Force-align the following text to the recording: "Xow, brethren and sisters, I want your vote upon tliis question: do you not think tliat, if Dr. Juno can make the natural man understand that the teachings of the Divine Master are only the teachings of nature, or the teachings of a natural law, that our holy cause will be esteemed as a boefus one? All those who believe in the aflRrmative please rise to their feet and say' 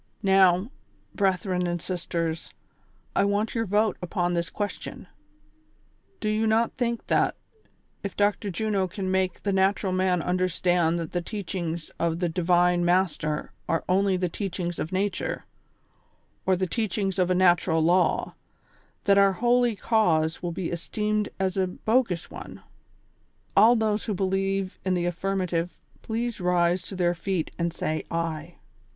"Xow, 0.23 0.71
brethren 1.13 1.67
and 1.67 1.79
sisters, 1.79 2.51
I 3.15 3.23
want 3.23 3.53
your 3.53 3.65
vote 3.67 3.97
upon 4.01 4.33
tliis 4.33 4.51
question: 4.51 5.05
do 6.19 6.27
you 6.27 6.47
not 6.47 6.73
think 6.75 7.05
tliat, 7.05 7.33
if 8.01 8.17
Dr. 8.17 8.49
Juno 8.49 8.87
can 8.87 9.11
make 9.11 9.43
the 9.43 9.53
natural 9.53 9.93
man 9.93 10.23
understand 10.23 10.97
that 10.99 11.11
the 11.11 11.21
teachings 11.21 11.91
of 11.99 12.17
the 12.17 12.29
Divine 12.29 12.83
Master 12.83 13.51
are 13.69 13.83
only 13.87 14.17
the 14.17 14.27
teachings 14.27 14.79
of 14.79 14.91
nature, 14.91 15.45
or 16.47 16.55
the 16.55 16.65
teachings 16.65 17.19
of 17.19 17.29
a 17.29 17.35
natural 17.35 17.83
law, 17.83 18.33
that 19.03 19.19
our 19.19 19.33
holy 19.33 19.75
cause 19.75 20.41
will 20.41 20.51
be 20.51 20.71
esteemed 20.71 21.29
as 21.39 21.55
a 21.57 21.67
boefus 21.67 22.31
one? 22.31 22.63
All 23.55 23.75
those 23.75 24.05
who 24.05 24.15
believe 24.15 24.79
in 24.83 24.95
the 24.95 25.05
aflRrmative 25.05 25.77
please 26.01 26.41
rise 26.41 26.81
to 26.87 26.95
their 26.95 27.13
feet 27.13 27.51
and 27.59 27.71
say' 27.71 28.03